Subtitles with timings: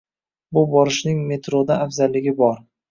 [0.59, 2.63] Bu borishning metrodan afzalligi bor.